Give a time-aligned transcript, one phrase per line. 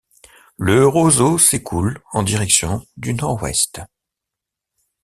[0.57, 3.81] Le Roseau s'écoule en direction du nord-ouest.